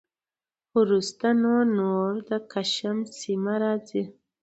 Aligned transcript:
وروسته 0.77 1.27
نو 1.41 1.55
نور 1.77 2.09
د 2.29 2.31
کشم 2.51 2.97
سیمه 3.19 3.53
راخي 3.63 4.03